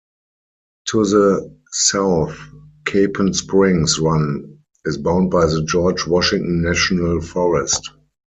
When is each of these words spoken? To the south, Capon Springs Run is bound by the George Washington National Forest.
To 0.87 1.05
the 1.05 1.55
south, 1.73 2.35
Capon 2.87 3.35
Springs 3.35 3.99
Run 3.99 4.57
is 4.83 4.97
bound 4.97 5.29
by 5.29 5.45
the 5.45 5.61
George 5.61 6.07
Washington 6.07 6.63
National 6.63 7.21
Forest. 7.21 7.87